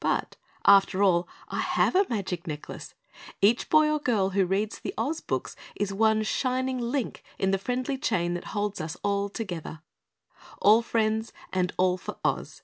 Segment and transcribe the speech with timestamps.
[0.24, 0.32] _But
[0.66, 2.94] after all, I HAVE a magic necklace.
[3.40, 7.58] Each boy or girl who reads the Oz books is one shining link in the
[7.58, 8.96] friendly chain that holds us
[9.34, 9.82] together.
[10.60, 12.62] All friends and all for Oz.